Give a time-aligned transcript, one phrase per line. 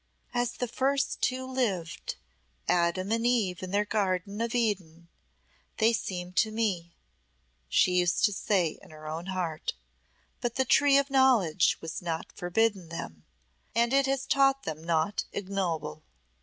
[0.33, 2.15] "As the first two lived
[2.67, 5.09] Adam and Eve in their garden of Eden
[5.77, 6.95] they seem to me,"
[7.69, 9.73] she used to say to her own heart;
[10.39, 13.25] "but the Tree of Knowledge was not forbidden them,
[13.75, 16.01] and it has taught them naught ignoble."